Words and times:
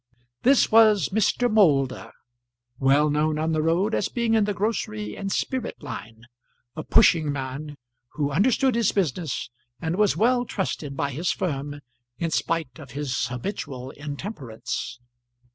This 0.41 0.71
was 0.71 1.09
Mr. 1.09 1.47
Moulder, 1.47 2.11
well 2.79 3.11
known 3.11 3.37
on 3.37 3.51
the 3.51 3.61
road 3.61 3.93
as 3.93 4.09
being 4.09 4.33
in 4.33 4.45
the 4.45 4.53
grocery 4.55 5.15
and 5.15 5.31
spirit 5.31 5.83
line; 5.83 6.23
a 6.75 6.81
pushing 6.83 7.31
man, 7.31 7.77
who 8.13 8.31
understood 8.31 8.73
his 8.73 8.91
business, 8.91 9.51
and 9.79 9.97
was 9.97 10.17
well 10.17 10.43
trusted 10.43 10.97
by 10.97 11.11
his 11.11 11.29
firm 11.31 11.81
in 12.17 12.31
spite 12.31 12.79
of 12.79 12.89
his 12.97 13.27
habitual 13.27 13.91
intemperance. 13.91 14.99